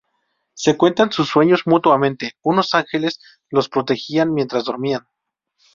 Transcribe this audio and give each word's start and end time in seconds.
Se 0.55 0.77
cuentan 0.77 1.11
sus 1.11 1.29
sueños 1.29 1.67
mutuamente: 1.67 2.33
unos 2.41 2.73
ángeles 2.73 3.19
los 3.51 3.69
protegían 3.69 4.33
mientras 4.33 4.65
dormían. 4.65 5.05